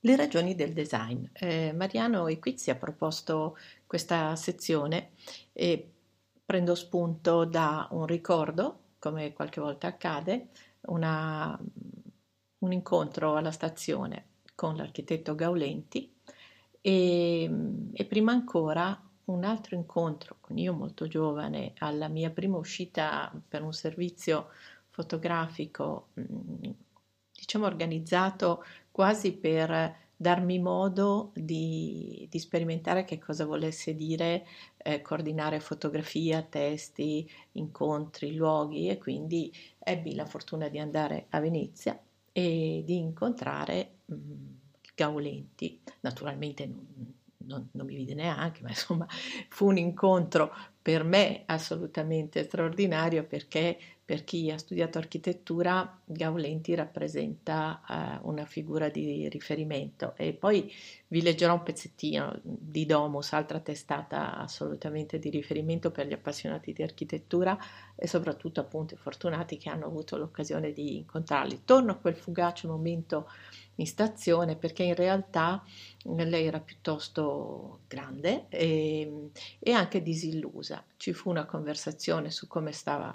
Le 0.00 0.14
ragioni 0.14 0.54
del 0.54 0.72
design. 0.72 1.24
Eh, 1.32 1.72
Mariano 1.72 2.28
Equizzi 2.28 2.70
ha 2.70 2.76
proposto 2.76 3.56
questa 3.86 4.36
sezione 4.36 5.10
e 5.52 5.92
prendo 6.44 6.76
spunto 6.76 7.44
da 7.44 7.88
un 7.90 8.06
ricordo, 8.06 8.92
come 9.00 9.32
qualche 9.32 9.60
volta 9.60 9.88
accade, 9.88 10.50
una, 10.82 11.58
un 12.58 12.72
incontro 12.72 13.34
alla 13.34 13.50
stazione 13.50 14.26
con 14.54 14.76
l'architetto 14.76 15.34
Gaulenti 15.34 16.14
e, 16.80 17.50
e 17.92 18.04
prima 18.04 18.32
ancora 18.32 19.00
un 19.26 19.44
altro 19.44 19.76
incontro 19.76 20.36
con 20.40 20.56
io 20.58 20.72
molto 20.72 21.06
giovane 21.06 21.74
alla 21.78 22.08
mia 22.08 22.30
prima 22.30 22.56
uscita 22.56 23.32
per 23.46 23.62
un 23.62 23.72
servizio 23.72 24.48
fotografico 24.90 26.08
diciamo 26.14 27.66
organizzato 27.66 28.64
quasi 28.98 29.32
per 29.32 29.94
darmi 30.16 30.58
modo 30.58 31.30
di, 31.32 32.26
di 32.28 32.38
sperimentare 32.40 33.04
che 33.04 33.20
cosa 33.20 33.44
volesse 33.44 33.94
dire 33.94 34.44
eh, 34.76 35.02
coordinare 35.02 35.60
fotografia, 35.60 36.42
testi, 36.42 37.30
incontri, 37.52 38.34
luoghi 38.34 38.88
e 38.88 38.98
quindi 38.98 39.54
ebbi 39.78 40.16
la 40.16 40.26
fortuna 40.26 40.66
di 40.66 40.80
andare 40.80 41.26
a 41.28 41.38
Venezia 41.38 41.96
e 42.32 42.82
di 42.84 42.96
incontrare 42.96 43.98
mh, 44.06 44.14
Gaulenti. 44.96 45.80
Naturalmente 46.00 46.66
non, 46.66 47.14
non, 47.36 47.68
non 47.70 47.86
mi 47.86 47.94
vide 47.94 48.14
neanche, 48.14 48.62
ma 48.62 48.70
insomma 48.70 49.06
fu 49.48 49.68
un 49.68 49.78
incontro 49.78 50.52
per 50.82 51.04
me 51.04 51.44
assolutamente 51.46 52.42
straordinario 52.42 53.24
perché 53.24 53.78
per 54.08 54.24
chi 54.24 54.50
ha 54.50 54.56
studiato 54.56 54.96
architettura, 54.96 56.00
Gaulenti 56.02 56.74
rappresenta 56.74 57.82
eh, 57.86 58.18
una 58.22 58.46
figura 58.46 58.88
di 58.88 59.28
riferimento. 59.28 60.14
E 60.16 60.32
poi 60.32 60.72
vi 61.08 61.20
leggerò 61.20 61.52
un 61.52 61.62
pezzettino 61.62 62.40
di 62.42 62.86
Domus, 62.86 63.34
altra 63.34 63.60
testata 63.60 64.38
assolutamente 64.38 65.18
di 65.18 65.28
riferimento 65.28 65.90
per 65.90 66.06
gli 66.06 66.14
appassionati 66.14 66.72
di 66.72 66.82
architettura 66.82 67.58
e 67.94 68.06
soprattutto 68.06 68.60
appunto 68.60 68.94
i 68.94 68.96
fortunati 68.96 69.58
che 69.58 69.68
hanno 69.68 69.84
avuto 69.84 70.16
l'occasione 70.16 70.72
di 70.72 70.96
incontrarli. 70.96 71.64
Torno 71.66 71.92
a 71.92 71.96
quel 71.96 72.16
fugace 72.16 72.66
momento 72.66 73.28
in 73.74 73.86
stazione 73.86 74.56
perché 74.56 74.84
in 74.84 74.94
realtà 74.94 75.62
lei 76.04 76.46
era 76.46 76.60
piuttosto 76.60 77.80
grande 77.86 78.46
e, 78.48 79.28
e 79.58 79.72
anche 79.72 80.00
disillusa. 80.00 80.82
Ci 80.96 81.12
fu 81.12 81.28
una 81.28 81.44
conversazione 81.44 82.30
su 82.30 82.46
come 82.46 82.72
stava 82.72 83.14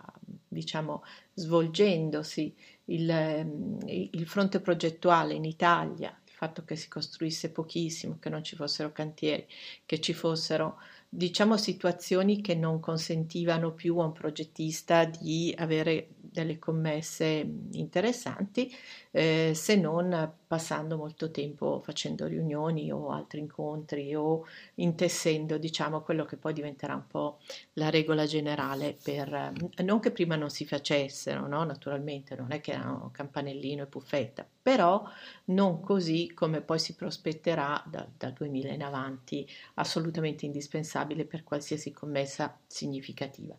diciamo, 0.54 1.04
svolgendosi 1.34 2.56
il, 2.86 3.10
ehm, 3.10 3.80
il 3.86 4.28
fronte 4.28 4.60
progettuale 4.62 5.34
in 5.34 5.46
Italia, 5.46 6.18
il 6.26 6.32
fatto 6.34 6.64
che 6.64 6.76
si 6.76 6.88
costruisse 6.88 7.52
pochissimo, 7.52 8.18
che 8.20 8.30
non 8.30 8.44
ci 8.44 8.56
fossero 8.56 8.92
cantieri, 8.92 9.46
che 9.86 10.00
ci 10.00 10.14
fossero 10.14 10.78
diciamo 11.10 11.58
situazioni 11.58 12.42
che 12.42 12.56
non 12.56 12.80
consentivano 12.80 13.74
più 13.74 13.98
a 14.00 14.06
un 14.06 14.14
progettista 14.14 15.06
di 15.06 15.54
avere 15.58 16.08
delle 16.34 16.60
commesse 16.60 17.48
interessanti 17.72 18.74
eh, 19.12 19.52
se 19.54 19.76
non 19.76 20.34
passando 20.48 20.98
molto 20.98 21.30
tempo 21.30 21.80
facendo 21.84 22.26
riunioni 22.26 22.92
o 22.92 23.12
altri 23.12 23.40
incontri 23.40 24.16
o 24.16 24.46
intessendo 24.76 25.58
diciamo 25.58 26.02
quello 26.02 26.26
che 26.26 26.36
poi 26.36 26.54
diventerà 26.54 26.96
un 26.96 27.08
po' 27.08 27.40
la 27.74 27.90
regola 27.90 28.26
generale 28.26 28.98
per 29.02 29.54
non 29.84 30.00
che 30.00 30.12
prima 30.12 30.36
non 30.36 30.50
si 30.50 30.66
facessero 30.66 31.48
no? 31.48 31.64
naturalmente 31.64 32.36
non 32.36 32.52
è 32.52 32.60
che 32.60 32.72
erano 32.72 33.12
campanellino 33.14 33.84
e 33.84 33.88
puffetta 33.88 34.46
però 34.64 35.04
non 35.46 35.80
così 35.80 36.32
come 36.34 36.62
poi 36.62 36.80
si 36.80 36.96
prospetterà 36.96 37.84
da, 37.86 38.08
dal 38.18 38.34
2000 38.34 38.72
in 38.72 38.84
avanti 38.84 39.48
assolutamente 39.76 40.46
indispensabile 40.46 41.26
per 41.26 41.44
qualsiasi 41.44 41.92
commessa 41.92 42.58
significativa 42.66 43.56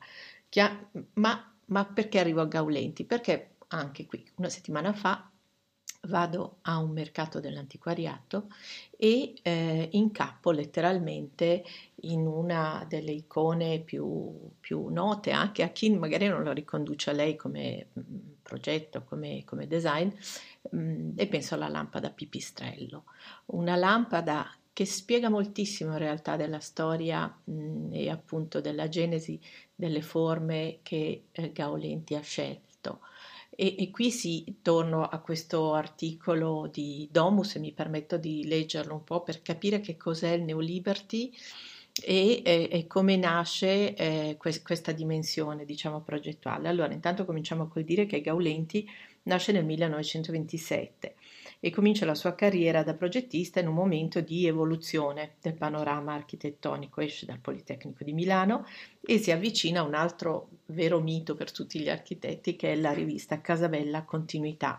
Chia- 0.49 0.89
ma 1.15 1.54
ma 1.67 1.85
perché 1.85 2.19
arrivo 2.19 2.41
a 2.41 2.47
Gaulenti? 2.47 3.05
Perché 3.05 3.57
anche 3.69 4.07
qui 4.07 4.25
una 4.37 4.49
settimana 4.49 4.93
fa 4.93 5.29
vado 6.07 6.59
a 6.63 6.79
un 6.79 6.91
mercato 6.91 7.41
dell'antiquariato 7.41 8.49
e 8.97 9.35
eh, 9.43 9.89
incappo 9.93 10.51
letteralmente 10.51 11.65
in 12.03 12.27
una 12.27 12.85
delle 12.89 13.13
icone 13.13 13.81
più, 13.81 14.51
più, 14.61 14.89
note 14.89 15.31
anche 15.31 15.63
a 15.63 15.69
chi 15.69 15.91
magari 15.91 16.29
non 16.29 16.43
lo 16.43 16.53
riconduce 16.53 17.11
a 17.11 17.15
lei 17.15 17.37
come 17.37 17.89
mm, 17.99 18.33
progetto, 18.43 19.03
come, 19.05 19.45
come 19.45 19.67
design, 19.67 20.09
mh, 20.71 20.79
mm, 20.79 21.11
e 21.17 21.27
penso 21.27 21.55
alla 21.55 21.69
lampada 21.69 22.11
pipistrello, 22.11 23.05
una 23.47 23.77
lampada 23.77 24.47
che 24.75 24.85
spiega 24.85 25.31
moltissimo 25.31 25.93
in 25.93 25.99
realtà 25.99 26.37
della 26.37 26.59
storia 26.59 27.27
mh, 27.45 27.91
e 27.93 28.11
appunto 28.11 28.61
della 28.61 28.89
genesi 28.89 29.41
delle 29.75 30.03
forme 30.03 30.81
che 30.83 31.27
eh, 31.31 31.53
Gaolenti 31.53 32.17
ha 32.17 32.21
scelto. 32.21 33.01
E, 33.51 33.77
e, 33.79 33.91
qui 33.91 34.11
sì, 34.11 34.57
torno 34.63 35.05
a 35.05 35.21
questo 35.21 35.75
articolo 35.75 36.69
di 36.73 37.09
Domus 37.11 37.55
e 37.55 37.61
mi 37.61 37.73
permetto 37.73 38.19
di 38.19 38.47
leggerlo 38.49 38.95
un 38.95 39.05
po' 39.05 39.23
per 39.23 39.43
capire 39.43 39.81
che 39.81 39.97
cos'è 39.97 40.33
il 40.33 40.43
Neoliberty 40.43 41.33
e, 42.03 42.43
e, 42.45 42.69
e 42.69 42.87
come 42.89 43.17
nasce 43.17 43.95
eh, 43.95 44.37
que- 44.37 44.61
questa 44.63 44.91
dimensione, 44.91 45.65
diciamo, 45.65 46.01
progettuale. 46.01 46.69
Allora, 46.69 46.93
intanto 46.93 47.25
cominciamo 47.25 47.69
col 47.69 47.85
dire 47.85 48.07
che 48.07 48.21
Gaulenti 48.21 48.89
nasce 49.23 49.53
nel 49.53 49.65
1927 49.65 51.15
e 51.65 51.71
comincia 51.71 52.05
la 52.05 52.15
sua 52.15 52.35
carriera 52.35 52.83
da 52.83 52.93
progettista 52.93 53.59
in 53.59 53.69
un 53.69 53.75
momento 53.75 54.21
di 54.21 54.47
evoluzione 54.47 55.37
del 55.41 55.55
panorama 55.55 56.13
architettonico, 56.13 57.01
esce 57.01 57.25
dal 57.25 57.39
Politecnico 57.39 58.05
di 58.05 58.13
Milano 58.13 58.67
e 59.01 59.17
si 59.17 59.31
avvicina 59.31 59.81
a 59.81 59.85
un 59.85 59.95
altro 59.95 60.49
vero 60.67 61.01
mito 61.01 61.35
per 61.35 61.51
tutti 61.51 61.81
gli 61.81 61.89
architetti 61.89 62.55
che 62.55 62.73
è 62.73 62.77
la 62.77 62.93
rivista 62.93 63.41
Casabella 63.41 64.03
Continuità, 64.03 64.79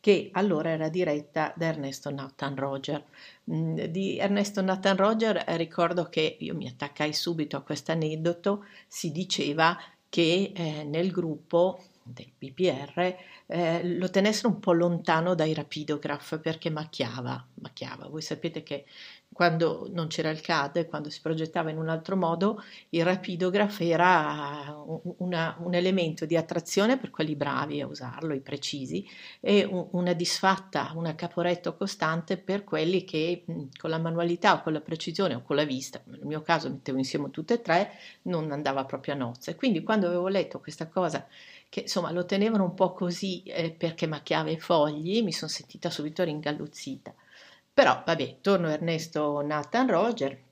che 0.00 0.30
allora 0.32 0.70
era 0.70 0.88
diretta 0.88 1.54
da 1.56 1.66
Ernesto 1.66 2.10
Nathan 2.10 2.56
Roger. 2.56 3.04
Mm, 3.48 3.78
di 3.84 4.18
Ernesto 4.18 4.60
Nathan 4.60 4.96
Roger 4.96 5.44
eh, 5.46 5.56
ricordo 5.56 6.08
che 6.08 6.36
io 6.40 6.56
mi 6.56 6.66
attaccai 6.66 7.12
subito 7.12 7.56
a 7.56 7.62
questo 7.62 7.92
aneddoto, 7.92 8.64
si 8.88 9.12
diceva 9.12 9.78
che 10.08 10.50
eh, 10.52 10.82
nel 10.82 11.12
gruppo 11.12 11.80
del 12.04 12.30
PPR 12.36 13.16
eh, 13.46 13.96
lo 13.96 14.10
tenessero 14.10 14.48
un 14.48 14.60
po' 14.60 14.72
lontano 14.72 15.34
dai 15.34 15.54
rapidograph 15.54 16.38
perché 16.38 16.70
macchiava, 16.70 17.46
macchiava. 17.54 18.08
Voi 18.08 18.22
sapete 18.22 18.62
che 18.62 18.84
quando 19.34 19.88
non 19.90 20.06
c'era 20.06 20.30
il 20.30 20.40
CAD, 20.40 20.86
quando 20.86 21.10
si 21.10 21.20
progettava 21.20 21.68
in 21.68 21.76
un 21.76 21.88
altro 21.88 22.16
modo, 22.16 22.62
il 22.90 23.04
rapidograph 23.04 23.80
era 23.80 24.80
una, 25.18 25.56
un 25.58 25.74
elemento 25.74 26.24
di 26.24 26.36
attrazione 26.36 26.98
per 26.98 27.10
quelli 27.10 27.34
bravi 27.34 27.80
a 27.80 27.86
usarlo, 27.86 28.32
i 28.32 28.40
precisi, 28.40 29.06
e 29.40 29.64
un, 29.64 29.88
una 29.90 30.12
disfatta, 30.12 30.92
una 30.94 31.14
caporetto 31.16 31.76
costante 31.76 32.36
per 32.38 32.62
quelli 32.62 33.04
che 33.04 33.44
con 33.76 33.90
la 33.90 33.98
manualità 33.98 34.54
o 34.54 34.62
con 34.62 34.72
la 34.72 34.80
precisione 34.80 35.34
o 35.34 35.42
con 35.42 35.56
la 35.56 35.64
vista, 35.64 36.00
nel 36.04 36.24
mio 36.24 36.42
caso 36.42 36.70
mettevo 36.70 36.98
insieme 36.98 37.30
tutte 37.30 37.54
e 37.54 37.60
tre, 37.60 37.90
non 38.22 38.52
andava 38.52 38.84
proprio 38.84 39.14
a 39.14 39.16
nozze. 39.16 39.56
Quindi 39.56 39.82
quando 39.82 40.06
avevo 40.06 40.28
letto 40.28 40.60
questa 40.60 40.86
cosa 40.86 41.26
che 41.68 41.80
insomma 41.80 42.12
lo 42.12 42.24
tenevano 42.24 42.62
un 42.62 42.74
po' 42.74 42.92
così 42.92 43.42
eh, 43.42 43.72
perché 43.72 44.06
macchiava 44.06 44.48
i 44.48 44.60
fogli, 44.60 45.24
mi 45.24 45.32
sono 45.32 45.50
sentita 45.50 45.90
subito 45.90 46.22
ringalluzzita. 46.22 47.12
Però 47.74 48.02
vabbè, 48.06 48.38
torno 48.40 48.68
Ernesto 48.70 49.40
Nathan 49.42 49.88
Roger, 49.90 50.42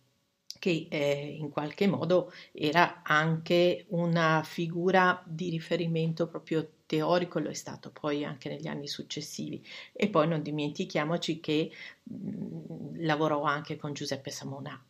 che 0.58 0.86
eh, 0.90 1.36
in 1.38 1.50
qualche 1.50 1.86
modo 1.86 2.32
era 2.52 3.02
anche 3.02 3.86
una 3.90 4.42
figura 4.44 5.22
di 5.26 5.48
riferimento 5.50 6.28
proprio 6.28 6.68
teorico, 6.86 7.38
lo 7.38 7.48
è 7.48 7.54
stato 7.54 7.90
poi 7.90 8.24
anche 8.24 8.48
negli 8.48 8.66
anni 8.66 8.88
successivi. 8.88 9.64
E 9.92 10.08
poi 10.08 10.28
non 10.28 10.42
dimentichiamoci 10.42 11.40
che 11.40 11.70
mh, 12.02 13.04
lavorò 13.04 13.42
anche 13.42 13.76
con 13.76 13.92
Giuseppe 13.92 14.30
Samonà. 14.30 14.84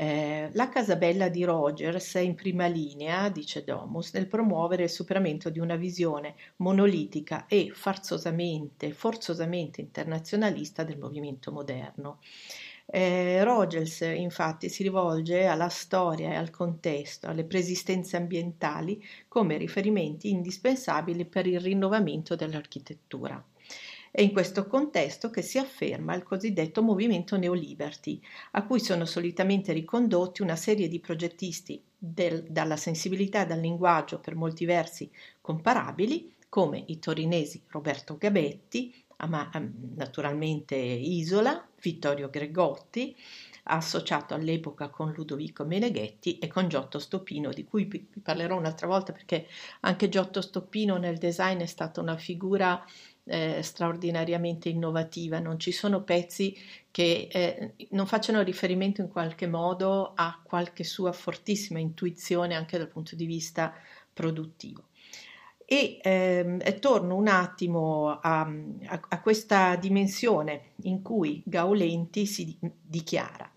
Eh, 0.00 0.48
la 0.54 0.70
Casabella 0.70 1.28
di 1.28 1.44
Rogers 1.44 2.14
è 2.14 2.20
in 2.20 2.34
prima 2.34 2.66
linea, 2.66 3.28
dice 3.28 3.64
Domus, 3.64 4.14
nel 4.14 4.28
promuovere 4.28 4.84
il 4.84 4.88
superamento 4.88 5.50
di 5.50 5.58
una 5.58 5.76
visione 5.76 6.36
monolitica 6.56 7.44
e 7.46 7.70
farzosamente, 7.74 8.94
forzosamente 8.94 9.82
internazionalista 9.82 10.84
del 10.84 10.96
movimento 10.96 11.52
moderno. 11.52 12.20
Eh, 12.86 13.44
Rogers 13.44 14.00
infatti 14.00 14.70
si 14.70 14.84
rivolge 14.84 15.44
alla 15.44 15.68
storia 15.68 16.30
e 16.30 16.36
al 16.36 16.48
contesto, 16.48 17.26
alle 17.26 17.44
preesistenze 17.44 18.16
ambientali 18.16 19.04
come 19.28 19.58
riferimenti 19.58 20.30
indispensabili 20.30 21.26
per 21.26 21.46
il 21.46 21.60
rinnovamento 21.60 22.36
dell'architettura. 22.36 23.44
È 24.12 24.20
in 24.20 24.32
questo 24.32 24.66
contesto 24.66 25.30
che 25.30 25.40
si 25.40 25.56
afferma 25.56 26.16
il 26.16 26.24
cosiddetto 26.24 26.82
movimento 26.82 27.36
neoliberty, 27.36 28.20
a 28.52 28.66
cui 28.66 28.80
sono 28.80 29.04
solitamente 29.04 29.72
ricondotti 29.72 30.42
una 30.42 30.56
serie 30.56 30.88
di 30.88 30.98
progettisti 30.98 31.80
del, 31.96 32.42
dalla 32.48 32.76
sensibilità 32.76 33.42
e 33.42 33.46
dal 33.46 33.60
linguaggio 33.60 34.18
per 34.18 34.34
molti 34.34 34.64
versi 34.64 35.08
comparabili, 35.40 36.34
come 36.48 36.82
i 36.88 36.98
torinesi 36.98 37.62
Roberto 37.68 38.16
Gabetti, 38.16 38.92
naturalmente 39.26 40.76
Isola, 40.76 41.66
Vittorio 41.80 42.30
Gregotti, 42.30 43.16
associato 43.64 44.34
all'epoca 44.34 44.88
con 44.88 45.12
Ludovico 45.12 45.64
Meneghetti 45.64 46.38
e 46.38 46.48
con 46.48 46.68
Giotto 46.68 46.98
Stoppino, 46.98 47.50
di 47.52 47.64
cui 47.64 47.84
vi 47.84 48.06
parlerò 48.22 48.56
un'altra 48.56 48.86
volta 48.86 49.12
perché 49.12 49.46
anche 49.80 50.08
Giotto 50.08 50.40
Stoppino 50.40 50.96
nel 50.96 51.18
design 51.18 51.60
è 51.60 51.66
stata 51.66 52.00
una 52.00 52.16
figura 52.16 52.84
eh, 53.24 53.62
straordinariamente 53.62 54.68
innovativa, 54.68 55.38
non 55.38 55.58
ci 55.58 55.72
sono 55.72 56.02
pezzi 56.02 56.56
che 56.90 57.28
eh, 57.30 57.74
non 57.90 58.06
facciano 58.06 58.42
riferimento 58.42 59.00
in 59.00 59.08
qualche 59.08 59.46
modo 59.46 60.12
a 60.14 60.40
qualche 60.42 60.84
sua 60.84 61.12
fortissima 61.12 61.78
intuizione 61.78 62.54
anche 62.54 62.78
dal 62.78 62.88
punto 62.88 63.14
di 63.14 63.26
vista 63.26 63.72
produttivo. 64.12 64.89
E 65.72 66.00
ehm, 66.02 66.80
torno 66.80 67.14
un 67.14 67.28
attimo 67.28 68.18
a, 68.20 68.40
a, 68.40 69.00
a, 69.08 69.20
questa 69.20 69.76
dimensione 69.76 70.72
in 70.82 71.00
cui 71.00 71.44
Gaulenti 71.46 72.26
si 72.26 72.58
dichiara 72.60 73.48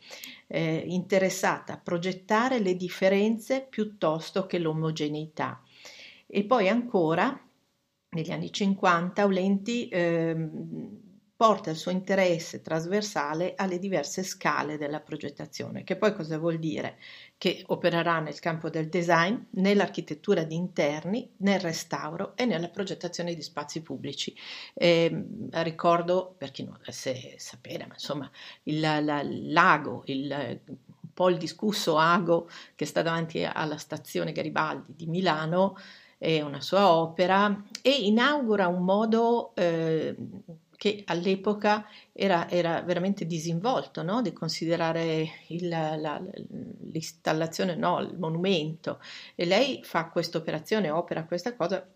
eh, 0.45 0.83
interessata 0.85 1.73
a 1.73 1.79
progettare 1.79 2.59
le 2.59 2.75
differenze 2.75 3.65
piuttosto 3.67 4.45
che 4.45 4.59
l'omogeneità. 4.59 5.63
E 6.27 6.43
poi 6.43 6.69
ancora 6.69 7.35
negli 8.09 8.31
anni 8.31 8.51
50 8.51 9.19
Aulenti 9.23 9.87
eh, 9.87 10.49
porta 11.43 11.71
il 11.71 11.75
suo 11.75 11.91
interesse 11.91 12.61
trasversale 12.61 13.55
alle 13.57 13.77
diverse 13.77 14.23
scale 14.23 14.77
della 14.77 15.01
progettazione, 15.01 15.83
che 15.83 15.97
poi 15.97 16.13
cosa 16.13 16.37
vuol 16.37 16.57
dire? 16.57 16.97
Che 17.37 17.65
opererà 17.67 18.21
nel 18.21 18.39
campo 18.39 18.69
del 18.69 18.87
design, 18.87 19.35
nell'architettura 19.55 20.43
di 20.43 20.55
interni, 20.55 21.29
nel 21.39 21.59
restauro 21.59 22.31
e 22.37 22.45
nella 22.45 22.69
progettazione 22.69 23.33
di 23.33 23.41
spazi 23.41 23.81
pubblici. 23.81 24.33
Eh, 24.73 25.25
ricordo, 25.49 26.33
per 26.37 26.51
chi 26.51 26.63
non 26.63 26.77
dovesse 26.77 27.33
sapere, 27.35 27.87
ma 27.87 27.95
insomma, 27.95 28.31
il, 28.63 28.79
la, 28.79 29.21
l'ago, 29.21 30.03
il, 30.05 30.61
un 30.65 31.13
po' 31.13 31.27
il 31.27 31.37
discusso 31.37 31.97
ago 31.97 32.47
che 32.73 32.85
sta 32.85 33.01
davanti 33.01 33.43
alla 33.43 33.75
stazione 33.75 34.31
Garibaldi 34.31 34.93
di 34.95 35.07
Milano, 35.07 35.75
è 36.17 36.39
una 36.39 36.61
sua 36.61 36.89
opera 36.89 37.65
e 37.81 37.89
inaugura 37.89 38.67
un 38.67 38.85
modo 38.85 39.53
eh, 39.55 40.15
che 40.83 41.03
all'epoca 41.05 41.87
era, 42.11 42.49
era 42.49 42.81
veramente 42.81 43.25
disinvolto, 43.25 44.03
no? 44.03 44.21
di 44.21 44.33
considerare 44.33 45.29
il, 45.47 45.69
la, 45.69 46.21
l'installazione, 46.91 47.73
no, 47.75 48.01
il 48.01 48.17
monumento. 48.17 48.99
E 49.33 49.45
lei 49.45 49.79
fa 49.81 50.09
questa 50.09 50.39
operazione, 50.39 50.89
opera 50.89 51.23
questa 51.23 51.55
cosa 51.55 51.87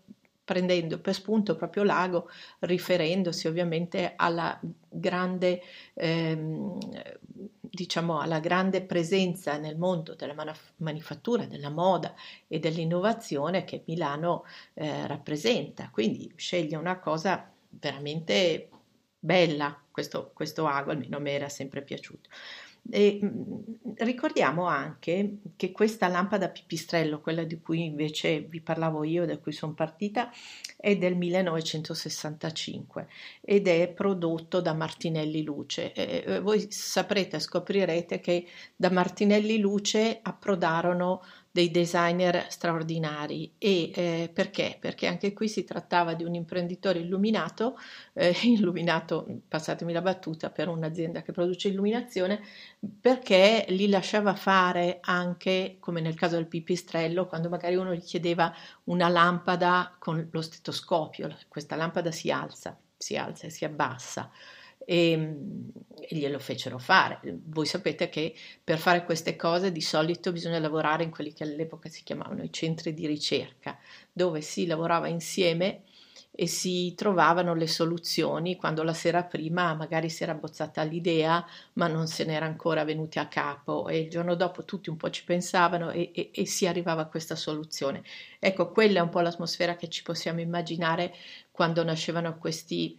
prendendo 0.42 1.00
per 1.00 1.12
spunto 1.12 1.54
proprio 1.54 1.82
l'ago, 1.82 2.30
riferendosi 2.60 3.46
ovviamente 3.46 4.14
alla 4.16 4.58
grande, 4.88 5.60
ehm, 5.92 6.78
diciamo, 7.60 8.20
alla 8.20 8.40
grande 8.40 8.80
presenza 8.80 9.58
nel 9.58 9.76
mondo 9.76 10.14
della 10.14 10.32
manaf- 10.32 10.72
manifattura, 10.76 11.44
della 11.44 11.68
moda 11.68 12.14
e 12.46 12.58
dell'innovazione 12.58 13.64
che 13.64 13.82
Milano 13.84 14.44
eh, 14.72 15.06
rappresenta. 15.06 15.90
Quindi 15.92 16.32
sceglie 16.36 16.76
una 16.76 16.98
cosa 16.98 17.52
veramente 17.68 18.70
bella, 19.18 19.80
questo, 19.90 20.30
questo 20.34 20.66
ago, 20.66 20.90
almeno 20.90 21.18
me 21.18 21.32
era 21.32 21.48
sempre 21.48 21.82
piaciuto. 21.82 22.28
E, 22.90 23.20
mm, 23.22 23.58
ricordiamo 23.98 24.64
anche 24.64 25.38
che 25.56 25.72
questa 25.72 26.08
lampada 26.08 26.48
pipistrello, 26.48 27.20
quella 27.20 27.44
di 27.44 27.60
cui 27.60 27.84
invece 27.84 28.40
vi 28.40 28.60
parlavo 28.62 29.04
io, 29.04 29.26
da 29.26 29.36
cui 29.38 29.52
sono 29.52 29.74
partita, 29.74 30.30
è 30.76 30.96
del 30.96 31.14
1965 31.16 33.08
ed 33.42 33.66
è 33.68 33.88
prodotto 33.88 34.60
da 34.60 34.72
Martinelli 34.72 35.42
Luce. 35.42 35.92
E 35.92 36.40
voi 36.40 36.66
saprete, 36.70 37.40
scoprirete 37.40 38.20
che 38.20 38.46
da 38.74 38.90
Martinelli 38.90 39.58
Luce 39.58 40.20
approdarono 40.22 41.22
dei 41.50 41.70
designer 41.70 42.46
straordinari. 42.50 43.54
E 43.58 43.90
eh, 43.94 44.30
perché? 44.32 44.76
Perché 44.78 45.06
anche 45.06 45.32
qui 45.32 45.48
si 45.48 45.64
trattava 45.64 46.14
di 46.14 46.24
un 46.24 46.34
imprenditore 46.34 47.00
illuminato, 47.00 47.76
eh, 48.12 48.34
illuminato, 48.44 49.26
passatemi 49.48 49.92
la 49.92 50.02
battuta, 50.02 50.50
per 50.50 50.68
un'azienda 50.68 51.22
che 51.22 51.32
produce 51.32 51.68
illuminazione, 51.68 52.40
perché 53.00 53.64
li 53.68 53.88
lasciava 53.88 54.34
fare 54.34 54.98
anche, 55.00 55.76
come 55.80 56.00
nel 56.00 56.14
caso 56.14 56.36
del 56.36 56.46
pipistrello, 56.46 57.26
quando 57.26 57.48
magari 57.48 57.76
uno 57.76 57.94
gli 57.94 58.02
chiedeva 58.02 58.54
una 58.84 59.08
lampada 59.08 59.94
con 59.98 60.28
lo 60.30 60.42
stetoscopio, 60.42 61.36
questa 61.48 61.76
lampada 61.76 62.10
si 62.10 62.30
alza, 62.30 62.78
si 62.96 63.16
alza 63.16 63.46
e 63.46 63.50
si 63.50 63.64
abbassa 63.64 64.30
e, 64.84 65.12
e, 65.12 66.16
glielo 66.16 66.38
fecero 66.38 66.78
fare. 66.78 67.20
Voi 67.46 67.66
sapete 67.66 68.08
che 68.08 68.34
per 68.62 68.78
fare 68.78 69.04
queste 69.04 69.36
cose 69.36 69.72
di 69.72 69.80
solito 69.80 70.32
bisogna 70.32 70.58
lavorare 70.58 71.04
in 71.04 71.10
quelli 71.10 71.32
che 71.32 71.44
all'epoca 71.44 71.88
si 71.88 72.02
chiamavano 72.02 72.42
i 72.42 72.52
centri 72.52 72.94
di 72.94 73.06
ricerca, 73.06 73.78
dove 74.12 74.40
si 74.40 74.66
lavorava 74.66 75.08
insieme 75.08 75.82
e 76.40 76.46
si 76.46 76.94
trovavano 76.94 77.52
le 77.54 77.66
soluzioni 77.66 78.54
quando 78.54 78.84
la 78.84 78.92
sera 78.92 79.24
prima 79.24 79.74
magari 79.74 80.08
si 80.08 80.22
era 80.22 80.34
bozzata 80.34 80.84
l'idea 80.84 81.44
ma 81.72 81.88
non 81.88 82.06
se 82.06 82.24
n'era 82.24 82.46
ancora 82.46 82.84
venuti 82.84 83.18
a 83.18 83.26
capo 83.26 83.88
e 83.88 83.98
il 83.98 84.08
giorno 84.08 84.36
dopo 84.36 84.64
tutti 84.64 84.88
un 84.88 84.96
po' 84.96 85.10
ci 85.10 85.24
pensavano 85.24 85.90
e, 85.90 86.12
e, 86.14 86.30
e 86.32 86.46
si 86.46 86.68
arrivava 86.68 87.02
a 87.02 87.06
questa 87.08 87.34
soluzione. 87.34 88.04
Ecco, 88.38 88.70
quella 88.70 89.00
è 89.00 89.02
un 89.02 89.08
po' 89.08 89.20
l'atmosfera 89.20 89.74
che 89.74 89.88
ci 89.88 90.04
possiamo 90.04 90.40
immaginare 90.40 91.12
quando 91.50 91.82
nascevano 91.82 92.38
questi 92.38 92.96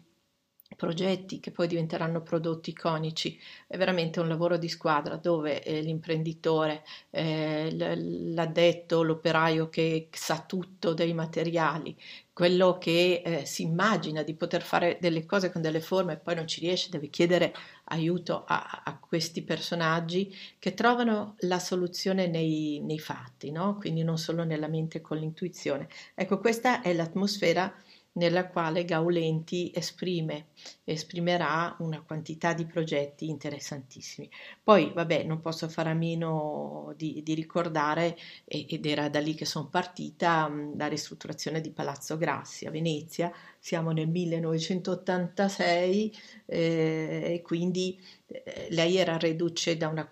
progetti 0.79 1.41
che 1.41 1.51
poi 1.51 1.67
diventeranno 1.67 2.21
prodotti 2.21 2.69
iconici. 2.69 3.37
È 3.67 3.75
veramente 3.75 4.21
un 4.21 4.29
lavoro 4.29 4.55
di 4.57 4.69
squadra 4.69 5.17
dove 5.17 5.61
eh, 5.61 5.81
l'imprenditore, 5.81 6.85
eh, 7.09 7.69
l'addetto, 7.75 9.03
l'operaio 9.03 9.67
che 9.67 10.07
sa 10.09 10.41
tutto 10.47 10.93
dei 10.93 11.13
materiali, 11.13 11.93
quello 12.31 12.77
che 12.77 13.21
eh, 13.25 13.45
si 13.45 13.63
immagina 13.63 14.23
di 14.23 14.33
poter 14.33 14.61
fare 14.61 14.97
delle 15.01 15.25
cose 15.25 15.51
con 15.51 15.61
delle 15.61 15.81
forme 15.81 16.13
e 16.13 16.17
poi 16.17 16.35
non 16.35 16.47
ci 16.47 16.61
riesce, 16.61 16.89
deve 16.89 17.09
chiedere 17.09 17.53
aiuto 17.89 18.45
a, 18.47 18.83
a 18.85 18.97
questi 18.97 19.41
personaggi 19.41 20.33
che 20.57 20.73
trovano 20.73 21.35
la 21.39 21.59
soluzione 21.59 22.27
nei, 22.27 22.79
nei 22.81 22.99
fatti, 22.99 23.51
no? 23.51 23.75
quindi 23.75 24.03
non 24.03 24.17
solo 24.17 24.45
nella 24.45 24.69
mente 24.69 25.01
con 25.01 25.17
l'intuizione. 25.17 25.89
Ecco, 26.15 26.39
questa 26.39 26.81
è 26.81 26.93
l'atmosfera 26.93 27.73
nella 28.19 28.47
quale 28.47 28.85
Gaulenti 28.85 29.71
esprime, 29.73 30.47
esprimerà 30.83 31.75
una 31.79 32.01
quantità 32.01 32.53
di 32.53 32.65
progetti 32.65 33.29
interessantissimi. 33.29 34.29
Poi, 34.61 34.91
vabbè, 34.93 35.23
non 35.23 35.39
posso 35.39 35.69
fare 35.69 35.89
a 35.89 35.93
meno 35.93 36.93
di, 36.97 37.21
di 37.23 37.33
ricordare, 37.33 38.17
ed 38.45 38.85
era 38.85 39.07
da 39.09 39.19
lì 39.19 39.33
che 39.33 39.45
sono 39.45 39.69
partita, 39.69 40.51
la 40.75 40.87
ristrutturazione 40.87 41.61
di 41.61 41.71
Palazzo 41.71 42.17
Grassi 42.17 42.65
a 42.65 42.71
Venezia, 42.71 43.31
siamo 43.57 43.91
nel 43.91 44.09
1986 44.09 46.13
eh, 46.45 47.21
e 47.35 47.41
quindi 47.41 47.97
eh, 48.27 48.67
lei 48.71 48.97
era 48.97 49.17
reduce 49.17 49.77
da 49.77 49.87
una 49.87 50.09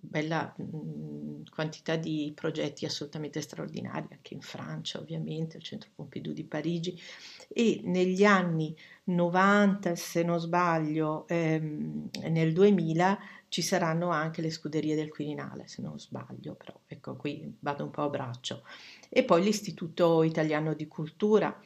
bella 0.00 0.54
mh, 0.56 1.31
quantità 1.50 1.96
di 1.96 2.32
progetti 2.34 2.84
assolutamente 2.84 3.40
straordinari, 3.40 4.06
anche 4.10 4.34
in 4.34 4.40
Francia 4.40 4.98
ovviamente, 4.98 5.56
al 5.56 5.62
Centro 5.62 5.90
Pompidou 5.94 6.32
di 6.32 6.44
Parigi 6.44 7.00
e 7.48 7.80
negli 7.84 8.24
anni 8.24 8.74
90, 9.04 9.94
se 9.94 10.22
non 10.22 10.38
sbaglio, 10.38 11.26
ehm, 11.28 12.10
nel 12.28 12.52
2000 12.52 13.18
ci 13.48 13.62
saranno 13.62 14.08
anche 14.08 14.40
le 14.40 14.50
scuderie 14.50 14.94
del 14.94 15.10
Quirinale, 15.10 15.68
se 15.68 15.82
non 15.82 15.98
sbaglio, 15.98 16.54
però 16.54 16.78
ecco 16.86 17.16
qui 17.16 17.54
vado 17.60 17.84
un 17.84 17.90
po' 17.90 18.02
a 18.02 18.08
braccio. 18.08 18.62
E 19.08 19.24
poi 19.24 19.42
l'Istituto 19.42 20.22
Italiano 20.22 20.72
di 20.74 20.86
Cultura. 20.88 21.60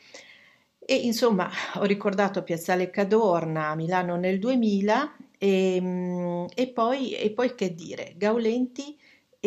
E 0.79 0.95
insomma, 0.95 1.49
ho 1.75 1.85
ricordato 1.85 2.43
Piazzale 2.43 2.91
Cadorna 2.91 3.69
a 3.69 3.75
Milano 3.75 4.17
nel 4.17 4.39
2000 4.39 5.17
e, 5.39 5.77
ehm, 5.77 6.47
e, 6.55 6.69
poi, 6.69 7.13
e 7.13 7.31
poi 7.31 7.55
che 7.55 7.75
dire, 7.75 8.15
Gaulenti 8.17 8.99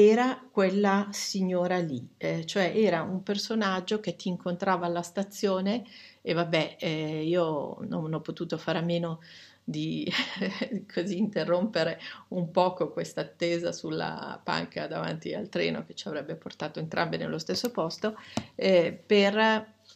era 0.08 0.42
quella 0.50 1.10
signora 1.12 1.78
lì, 1.78 2.08
eh, 2.16 2.46
cioè 2.46 2.72
era 2.74 3.02
un 3.02 3.22
personaggio 3.22 4.00
che 4.00 4.16
ti 4.16 4.30
incontrava 4.30 4.86
alla 4.86 5.02
stazione 5.02 5.84
e 6.22 6.32
vabbè, 6.32 6.78
eh, 6.80 7.24
io 7.24 7.78
non 7.82 8.14
ho 8.14 8.22
potuto 8.22 8.58
fare 8.58 8.78
a 8.78 8.82
meno 8.82 9.20
di 9.62 10.10
così 10.92 11.18
interrompere 11.18 12.00
un 12.30 12.50
poco 12.50 12.92
questa 12.92 13.22
attesa 13.22 13.74
sulla 13.74 14.40
panca 14.42 14.88
davanti 14.88 15.34
al 15.34 15.50
treno 15.50 15.84
che 15.84 15.96
ci 15.96 16.08
avrebbe 16.08 16.36
portato 16.36 16.80
entrambe 16.80 17.18
nello 17.18 17.38
stesso 17.38 17.70
posto 17.70 18.16
eh, 18.56 18.98
per 19.06 19.38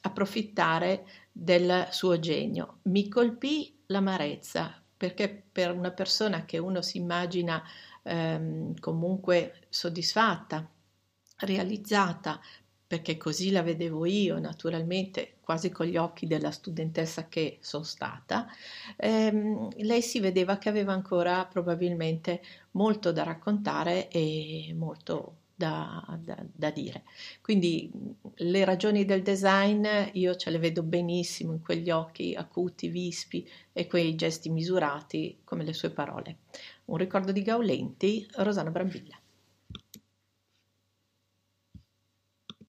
approfittare 0.02 1.06
del 1.32 1.88
suo 1.92 2.20
genio. 2.20 2.80
Mi 2.84 3.08
colpì 3.08 3.82
l'amarezza 3.86 4.84
perché 4.98 5.44
per 5.52 5.72
una 5.72 5.92
persona 5.92 6.44
che 6.46 6.58
uno 6.58 6.82
si 6.82 6.98
immagina 6.98 7.64
ehm, 8.04 8.76
comunque 8.80 9.54
soddisfatta, 9.70 10.70
realizzata, 11.40 12.40
perché 12.88 13.18
così 13.18 13.52
la 13.52 13.64
vedevo 13.64 14.06
io 14.06 14.40
naturalmente, 14.40 15.38
quasi 15.42 15.70
con 15.72 15.88
gli 15.88 15.98
occhi 15.98 16.28
della 16.28 16.52
studentessa 16.52 17.28
che 17.28 17.58
sono 17.62 17.84
stata, 17.84 18.48
ehm, 18.98 19.70
lei 19.78 20.02
si 20.02 20.20
vedeva 20.20 20.58
che 20.58 20.70
aveva 20.70 20.94
ancora 20.94 21.46
probabilmente 21.48 22.42
molto 22.72 23.12
da 23.12 23.24
raccontare 23.24 24.08
e 24.10 24.74
molto 24.78 25.43
da, 25.64 26.20
da, 26.20 26.38
da, 26.52 26.70
dire. 26.72 27.04
Quindi 27.42 27.90
le 28.36 28.66
ragioni 28.66 29.06
del 29.06 29.22
design 29.22 29.88
io 30.12 30.36
ce 30.36 30.50
le 30.50 30.58
vedo 30.58 30.84
benissimo 30.84 31.54
in 31.54 31.62
quegli 31.62 31.90
occhi 31.90 32.36
acuti, 32.36 32.90
vispi 32.90 33.50
e 33.72 33.88
quei 33.88 34.16
gesti 34.16 34.50
misurati 34.50 35.40
come 35.46 35.64
le 35.64 35.74
sue 35.74 35.92
parole. 35.92 36.40
Un 36.86 36.98
ricordo 36.98 37.32
di 37.32 37.42
Gaulenti, 37.42 38.28
Rosana 38.36 38.72
Brambilla. 38.72 39.18